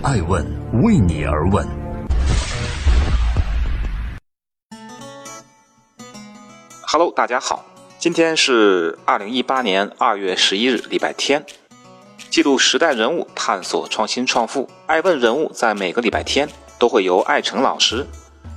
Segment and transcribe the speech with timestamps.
[0.00, 0.46] 爱问
[0.84, 1.66] 为你而问。
[6.82, 7.64] Hello，大家好，
[7.98, 11.44] 今天是二零一八年二月十一日，礼拜天。
[12.30, 14.70] 记录时代人物，探索创新创富。
[14.86, 18.06] 爱问人物在每个礼拜天都会由艾诚老师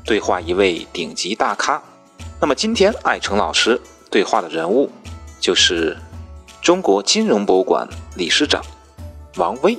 [0.05, 1.81] 对话一位顶级大咖。
[2.39, 3.81] 那么今天艾诚老师
[4.11, 4.91] 对话的人物
[5.39, 5.97] 就是
[6.61, 8.63] 中国金融博物馆理事长
[9.37, 9.75] 王威。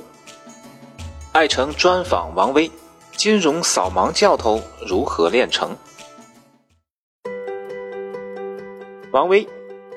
[1.33, 2.69] 艾诚专访王威：
[3.17, 5.75] 金融扫盲教头如何炼成？
[9.11, 9.47] 王威，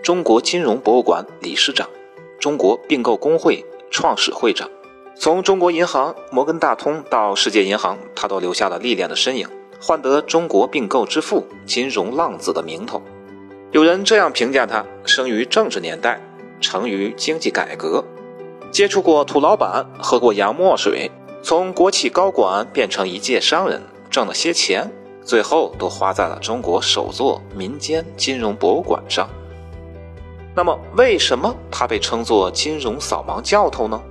[0.03, 1.87] 中国金融博物馆理事长，
[2.41, 4.67] 中国并购工会创始会长。
[5.15, 9.47] 从中国银行、摩根大通到世界银行，他都留下了历练的身影，
[9.79, 13.03] 换得“中国并购之父”、“金融浪子”的名头。
[13.73, 16.19] 有人这样评价他：生于政治年代，
[16.63, 18.03] 成于经济改革，
[18.71, 21.11] 接触过土老板，喝过洋墨水，
[21.49, 24.91] 从国企高管变成一介商人，挣了些钱。
[25.25, 29.29] 最后都花在了中国首座民间金融博物馆上。
[30.57, 34.03] 那么，为什么他被称作金融扫盲教头呢？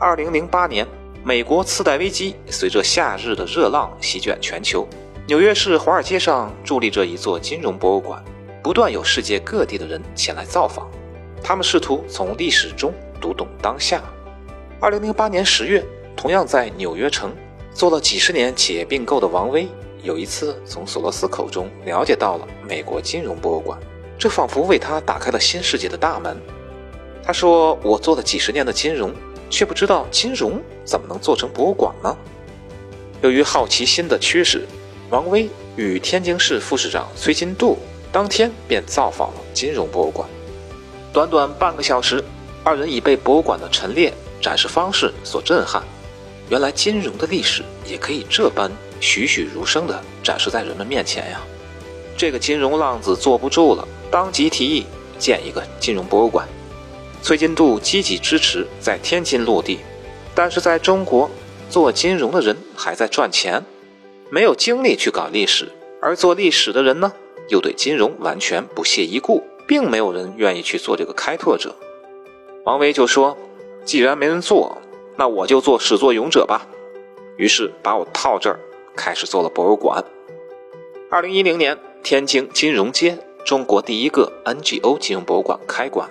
[0.00, 0.84] 二零零八年，
[1.22, 4.88] 美国次贷危机随着夏日的热浪席卷全球，
[5.28, 8.20] 纽约市华尔街上伫立着一座金融博物馆，
[8.60, 10.90] 不断有世界各地的人前来造访，
[11.40, 14.02] 他们试图从历史中读懂当下。
[14.80, 15.84] 二零零八年十月，
[16.16, 17.30] 同样在纽约城
[17.74, 19.68] 做了几十年企业并购的王威。
[20.02, 23.78] 有一次，从索罗斯口中了解到了美国金融博物馆，
[24.18, 26.40] 这仿佛为他打开了新世界的大门。
[27.22, 29.12] 他说：“我做了几十年的金融，
[29.50, 32.16] 却不知道金融怎么能做成博物馆呢？”
[33.20, 34.64] 由于好奇心的驱使，
[35.10, 37.76] 王威与天津市副市长崔金度
[38.12, 40.28] 当天便造访了金融博物馆。
[41.12, 42.22] 短短半个小时，
[42.62, 45.82] 二人已被博物馆的陈列展示方式所震撼。
[46.48, 48.70] 原来金融的历史也可以这般。
[48.98, 51.40] 栩栩如生地展示在人们面前呀！
[52.16, 54.86] 这个金融浪子坐不住了，当即提议
[55.18, 56.48] 建一个金融博物馆。
[57.22, 59.80] 崔金度积极支持在天津落地，
[60.34, 61.28] 但是在中国
[61.68, 63.62] 做金融的人还在赚钱，
[64.30, 65.70] 没有精力去搞历史，
[66.00, 67.12] 而做历史的人呢，
[67.50, 71.76] 又对金融完全不屑一顾，并没有人愿意去做这个开拓者。
[72.64, 73.36] 王维就说
[73.84, 74.78] ：“既然没人做，
[75.16, 76.66] 那我就做始作俑者吧。”
[77.36, 78.58] 于是把我套这儿。
[78.96, 80.02] 开始做了博物馆。
[81.10, 86.08] 二零一零年，天津金融街中国第一个 NGO 金融博物馆开馆，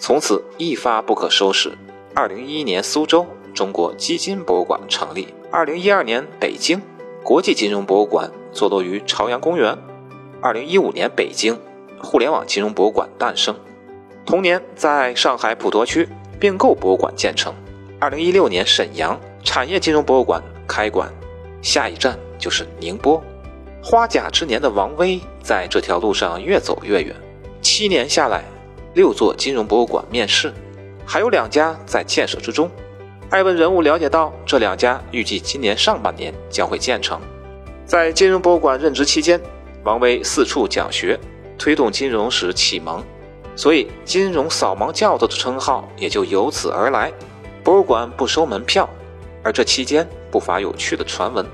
[0.00, 1.78] 从此一发不可收拾。
[2.12, 5.28] 二零一一年，苏州中国基金博物馆成立。
[5.52, 6.82] 二零一二年，北京
[7.22, 9.78] 国际金融博物馆坐落于朝阳公园。
[10.42, 11.56] 二零一五年，北京
[12.02, 13.54] 互联网金融博物馆诞生。
[14.26, 16.08] 同年，在上海普陀区
[16.40, 17.54] 并购博物馆建成。
[18.04, 21.10] 二零一六年，沈阳产业金融博物馆开馆。
[21.62, 23.24] 下一站就是宁波，
[23.82, 27.16] 花甲之年的王威在这条路上越走越远。
[27.62, 28.44] 七年下来，
[28.92, 30.52] 六座金融博物馆面世，
[31.06, 32.70] 还有两家在建设之中。
[33.30, 37.18] 艾问人物了解到，这两家预计今年上半年将会建成。
[37.86, 39.40] 在金融博物馆任职期间，
[39.82, 41.18] 王威四处讲学，
[41.56, 43.02] 推动金融史启蒙，
[43.56, 47.10] 所以“金融扫盲教头”的称号也就由此而来。
[47.64, 48.88] 博物馆不收门票。
[49.42, 51.44] 而这期间不乏有趣的传闻。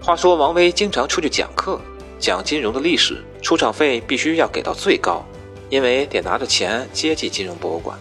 [0.00, 1.78] 话说王威经常出去讲课，
[2.18, 5.22] 讲金融的历史，出场费必须要给到最高，
[5.68, 7.98] 因为得拿着钱接济金融博物馆。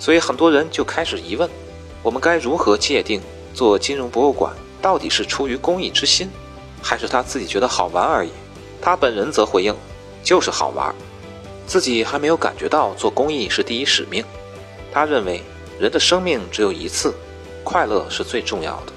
[0.00, 1.48] 所以很多人就开始疑问：
[2.02, 3.22] 我们该如何界定
[3.54, 6.28] 做金融博物馆到底是出于公益之心，
[6.82, 8.30] 还是他自己觉得好玩而已？
[8.82, 9.72] 他本人则回应：
[10.24, 10.92] 就是好玩，
[11.68, 14.24] 自己还没有感觉到做公益是第一使命。
[14.92, 15.40] 他认为
[15.78, 17.14] 人的生命只有一次。
[17.64, 18.92] 快乐是最重要的。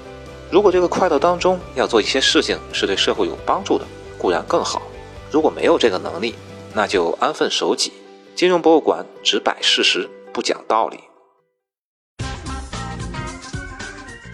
[0.50, 3.84] 如果这个快乐当中要做一些事情是对社会有帮助的，
[4.18, 4.82] 固然更好。
[5.30, 6.34] 如果没有这个能力，
[6.74, 7.94] 那就安分守己。
[8.34, 11.00] 金融博物馆只摆事实，不讲道理。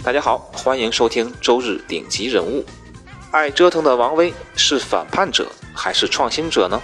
[0.03, 2.65] 大家好，欢迎收听周日顶级人物。
[3.31, 6.83] 爱折腾的王威是反叛者还是创新者呢？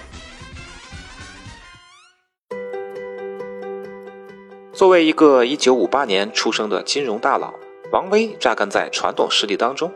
[4.80, 7.52] 作为一个1958年出生的金融大佬，
[7.92, 9.92] 王威扎根在传统势力当中，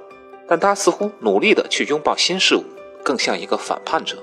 [0.47, 2.63] 但他似乎努力地去拥抱新事物，
[3.03, 4.19] 更像一个反叛者。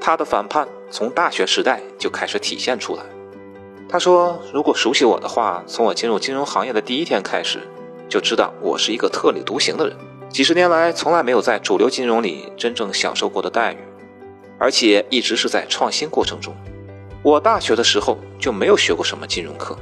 [0.00, 3.02] 他的反叛从大学时代就开始体现出来。
[3.88, 7.58] 他说：“如果熟悉我的话，从我进入金融行业的第一天开始，
[8.08, 9.96] 就知道我是一个特立独行的人。
[10.28, 13.78] 几十年来，从来没有在主流金融里真正享受过的待遇，
[14.56, 16.54] 而且一直是在创新过程中。
[17.24, 19.76] 我大学的时候就没有学过什么金融课。”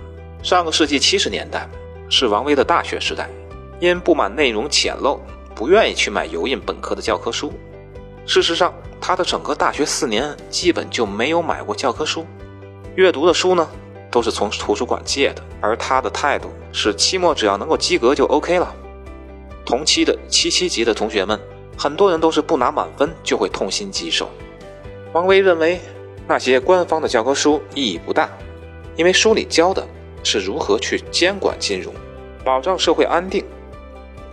[0.44, 1.66] 上个世纪七十年代
[2.10, 3.30] 是王威的大学时代，
[3.80, 5.18] 因不满内容浅陋，
[5.54, 7.50] 不愿意去买油印本科的教科书。
[8.26, 12.26] 事实上，他的整个大学四年基本就没有买过教科书，
[12.94, 13.66] 阅读的书呢
[14.10, 15.42] 都是从图书馆借的。
[15.62, 18.70] 而他的态度是，期末只要能够及格就 OK 了。
[19.64, 21.40] 同期的七七级的同学们，
[21.74, 24.28] 很多人都是不拿满分就会痛心疾首。
[25.14, 25.80] 王威认为，
[26.28, 28.28] 那些官方的教科书意义不大，
[28.94, 29.86] 因为书里教的
[30.24, 31.94] 是如何去监管金融，
[32.42, 33.44] 保障社会安定。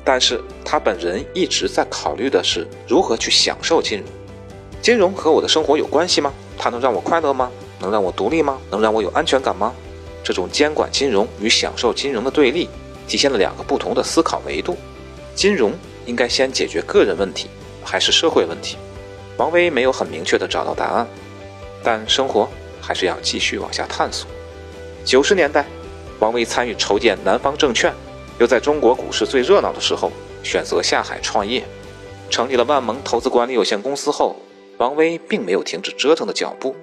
[0.03, 4.07] 但是他本人一直在考虑的是如何去享受金融。
[4.81, 6.33] 金融和我的生活有关系吗？
[6.57, 7.51] 它能让我快乐吗？
[7.79, 8.59] 能让我独立吗？
[8.71, 9.73] 能让我有安全感吗？
[10.23, 12.67] 这种监管金融与享受金融的对立，
[13.07, 14.75] 体现了两个不同的思考维度。
[15.35, 15.71] 金融
[16.05, 17.47] 应该先解决个人问题，
[17.83, 18.77] 还是社会问题？
[19.37, 21.07] 王威没有很明确的找到答案，
[21.83, 22.47] 但生活
[22.81, 24.27] 还是要继续往下探索。
[25.05, 25.65] 九十年代，
[26.21, 27.93] 王威参与筹建南方证券。
[28.39, 31.63] 又在中国股市最热闹的时候选择下海创业，
[32.27, 34.35] 成立了万盟投资管理有限公司后，
[34.77, 36.75] 王威并没有停止折腾的脚步，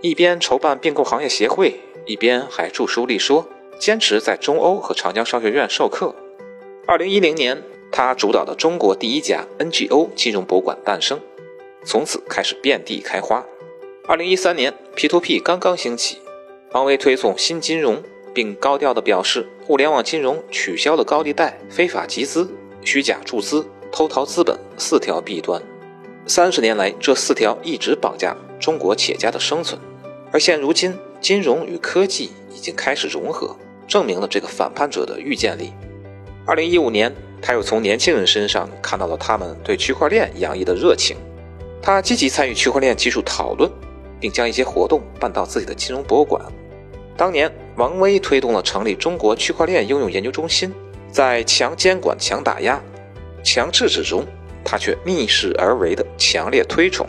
[0.00, 3.46] 一边筹办并购行业协会，一边还著书立说，
[3.78, 6.14] 坚持在中欧和长江商学院授课。
[6.86, 7.62] 二零一零年，
[7.92, 11.20] 他主导的中国第一家 NGO 金融博物馆诞生，
[11.84, 13.44] 从此开始遍地开花。
[14.08, 16.20] 二零一三年，P2P 刚刚兴起，
[16.72, 18.02] 王威推送新金融。
[18.36, 22.46] 并高调地表示，互联网金融取消了高利贷、非法集资、
[22.84, 25.62] 虚假注资、偷逃资本四条弊端。
[26.26, 29.80] 三十年来，这四条一直绑架中国企业家的生存。
[30.30, 33.56] 而现如今，金融与科技已经开始融合，
[33.88, 35.72] 证明了这个反叛者的预见力。
[36.44, 37.10] 二零一五年，
[37.40, 41.16] 他又从年轻人身上看到了他们对区块链洋溢的热情。
[41.80, 43.70] 他积极参与区块链技术讨论，
[44.20, 46.44] 并将一些活动办到自己的金融博物馆。
[47.16, 50.70] 当年，王威推动了成立中国区块链应用研究中心，
[51.10, 52.78] 在强监管、强打压、
[53.42, 54.26] 强制止中，
[54.62, 57.06] 他却逆势而为的强烈推崇。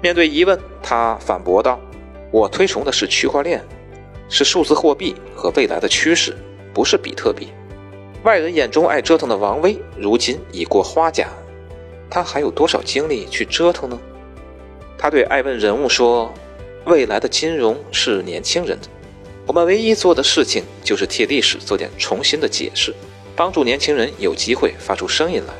[0.00, 1.80] 面对疑问，他反驳道
[2.30, 3.60] ：“我推崇的是区块链，
[4.28, 6.36] 是数字货币和未来的趋势，
[6.72, 7.48] 不是比特币。”
[8.22, 11.28] 外人眼中爱折腾的王威，如今已过花甲，
[12.08, 13.98] 他还有多少精力去折腾呢？
[14.96, 16.32] 他对爱问人物说
[16.86, 18.86] ：“未来的金融是年轻人的。”
[19.46, 22.92] 我们唯一做的事情就是替历史做点重新的解释，
[23.36, 25.54] 帮助年轻人有机会发出声音来。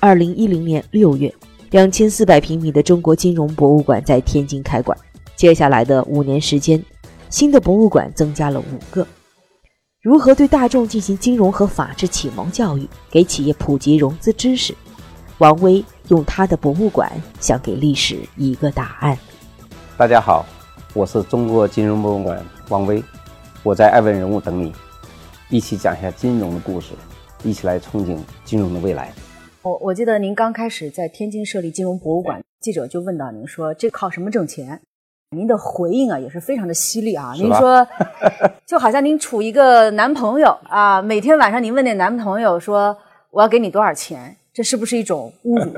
[0.00, 1.32] 二零一零年六月，
[1.70, 4.96] 两千四百平米的中国金融博物馆在天津开馆。
[5.36, 6.82] 接下来的五年时间，
[7.28, 9.06] 新的博物馆增加了五个。
[10.00, 14.74] 如何对大众进行金融和法治启蒙教育，给企业普及融资知识？
[15.36, 15.84] 王威。
[16.08, 19.16] 用他的博物馆想给历史一个答案。
[19.96, 20.44] 大家好，
[20.94, 23.02] 我是中国金融博物馆王威，
[23.62, 24.72] 我在爱问人物等你，
[25.50, 26.94] 一起讲一下金融的故事，
[27.42, 29.12] 一起来憧憬金融的未来。
[29.62, 34.80] 我我记得您刚开始在天津设立金融博物馆，记者就问到您说这靠什么挣钱？
[35.36, 37.34] 您的回应啊也是非常的犀利啊。
[37.36, 37.86] 您说
[38.64, 42.96] 就好像您处一个男朋友啊，每天晚上您问那男朋友说
[43.30, 44.34] 我要给你多少钱？
[44.58, 45.72] 这是不是一种侮辱？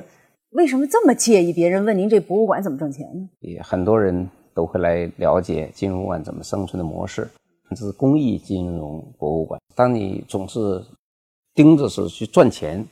[0.52, 3.26] 为什么这么介意别人问您这博物馆怎么挣钱呢？
[3.40, 7.26] 也很多人都会来了解金融馆怎么生存的模式。
[7.70, 9.58] 这是公益金融博物馆。
[9.74, 10.84] 当你总是
[11.54, 12.86] 盯着是去赚钱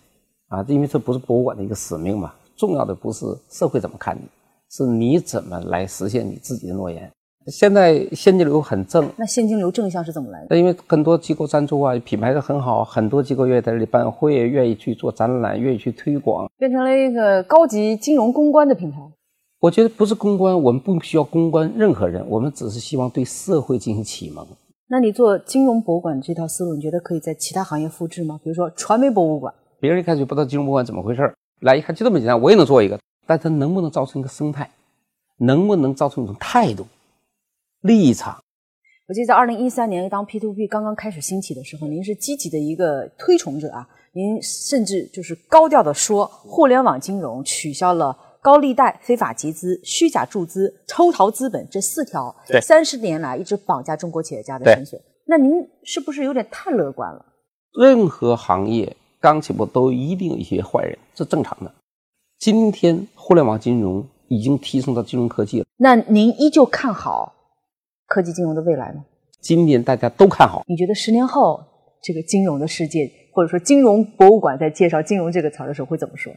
[0.49, 2.33] 啊，因为这不是博物馆的一个使命嘛。
[2.57, 4.23] 重要的不是社会怎么看你，
[4.71, 7.13] 是你怎么来实现你自己的诺言。
[7.47, 10.47] 现在现金流很正，那现金流正向是怎么来的？
[10.51, 18.99] 那因为很多机构赞助啊，品牌的很好，很多机构愿意在这里办会，愿意去做展览，愿意去推广，变成了一个高级金融公关的品牌。
[19.61, 24.47] 我觉得不是公关，我们不需要公关任何人，我们只是希望对社会进行启蒙。
[24.89, 28.41] 那你做金融博物馆这套思路，你觉得可以在其他行业复制吗？
[28.43, 34.71] 比如说传媒博物馆，别人一开始不知道金融博物馆怎么回事儿来一看就这么简单，我也能做一个，但它能不能造成一个生态？
[35.39, 36.87] 能不能造成一种态度？
[37.85, 38.43] 立场，
[39.07, 43.87] 我记得在二零一三年，当 P to P 刚刚开始兴起的时候，您是积极的一个推崇者啊。
[44.14, 54.99] 您甚至就是高调的说，互联网金融取消了高利贷、非法集资、虚假注资、抽逃资本这四条，三十年来一直绑架中国企业家的生存。
[55.26, 57.23] 那您是不是有点太乐观了？
[57.79, 61.71] 任何行业刚起步都一定有一些坏人，这正常的。
[62.38, 67.31] 今天互联网金融已经提升到金融科技了，那您依旧看好？
[68.07, 69.05] 科技金融的未来呢？
[69.41, 70.63] 今年大家都看好。
[70.67, 71.63] 你觉得十年后
[72.03, 76.33] 这个金融的世界，或者说金融博物馆在介绍“金融”这个词的时候会怎么说？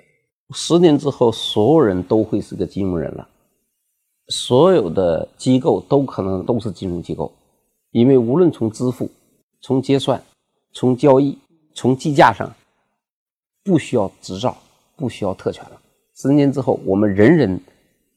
[0.53, 3.27] 十年之后，所有人都会是个金融人了。
[4.29, 7.31] 所有的机构都可能都是金融机构，
[7.91, 9.09] 因为无论从支付、
[9.61, 10.21] 从结算、
[10.73, 11.37] 从交易、
[11.73, 12.53] 从计价上，
[13.63, 14.57] 不需要执照，
[14.95, 15.81] 不需要特权了。
[16.15, 17.59] 十年之后，我们人人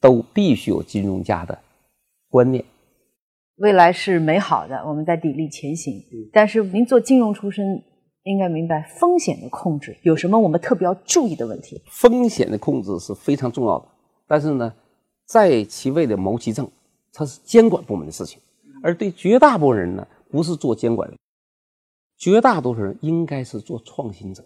[0.00, 1.56] 都必须有金融家的
[2.28, 2.64] 观念。
[3.60, 6.02] 未来是美好的，我们在砥砺前行。
[6.32, 7.84] 但是您做金融出身，
[8.22, 11.78] 应该明白风险的控制有什么我们特别要注意的问题。
[11.90, 13.86] 风险的控制是非常重要的，
[14.26, 14.72] 但是呢，
[15.26, 16.66] 在其位的谋其政，
[17.12, 18.40] 它是监管部门的事情，
[18.82, 21.16] 而对绝大部分人呢，不是做监管的，
[22.16, 24.42] 绝大多数人应该是做创新者，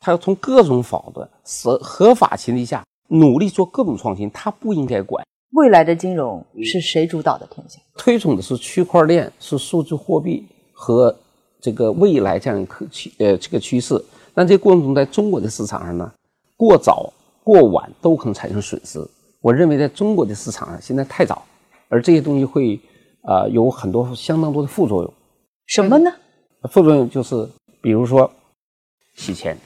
[0.00, 5.24] 他要从各种法的合合法前提下努力做各种创新，他不应该管。
[5.52, 7.80] 未来的金融是谁主导的天下？
[7.96, 11.16] 推崇的是区块链，是数字货币和
[11.60, 14.02] 这个未来这样一个趋呃这个趋势。
[14.34, 16.12] 但这过程中，在中国的市场上呢，
[16.56, 17.12] 过早
[17.42, 19.00] 过晚都可能产生损失。
[19.40, 21.42] 我认为，在中国的市场上现在太早，
[21.88, 22.78] 而这些东西会
[23.22, 25.14] 啊有很多相当多的副作用。
[25.66, 26.12] 什么呢？
[26.70, 27.48] 副作用就是，
[27.80, 28.30] 比如说
[29.14, 29.56] 洗钱，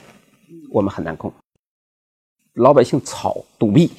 [0.71, 1.29] 我们很难控；
[2.53, 3.91] 老百姓炒赌币。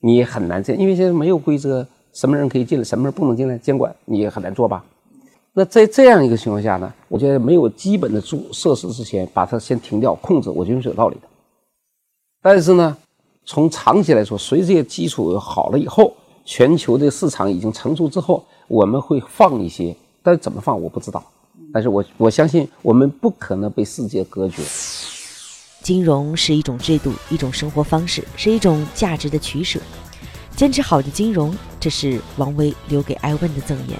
[0.00, 4.84] 你很难这，因为现在没有规则，什么人可以进来，什么人不能进来，监管你也很难做吧？
[5.52, 11.22] 那在这样一个情况下呢，我觉得没有基本的设设施之前，把它先停掉控制，我觉得是有道理的。
[12.40, 12.96] 但是呢，
[13.44, 16.14] 从长期来说，随着基础好了以后，
[16.44, 21.22] 全球的市场已经成熟之后，我们会放一些，但是怎么放我不知道。
[21.72, 24.62] 但是我我相信，我们不可能被世界隔绝。
[25.90, 29.80] 金融是一种制度，一种生活方式，是一种价值的取舍。
[30.54, 33.98] 坚持好的金融，这是王威留给艾问的赠言。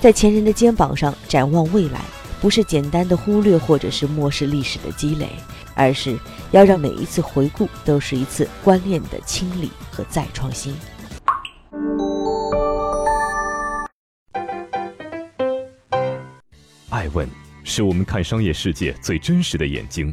[0.00, 2.00] 在前人的肩膀上展望未来，
[2.40, 5.28] 不是简单的忽略或者是漠视历史的积累，
[5.76, 6.18] 而是
[6.50, 10.74] 要让每一次回顾都是一次观念的清理和再创新。
[16.88, 17.24] 艾问
[17.62, 20.12] 是我们看商业世界最真实的眼睛。